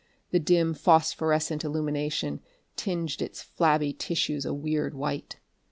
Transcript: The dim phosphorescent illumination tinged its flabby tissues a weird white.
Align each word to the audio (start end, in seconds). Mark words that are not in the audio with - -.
The 0.31 0.39
dim 0.39 0.73
phosphorescent 0.73 1.63
illumination 1.63 2.39
tinged 2.75 3.21
its 3.21 3.43
flabby 3.43 3.93
tissues 3.93 4.45
a 4.45 4.51
weird 4.55 4.95
white. 4.95 5.37